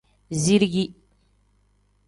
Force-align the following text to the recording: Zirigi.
Zirigi. 0.41 0.85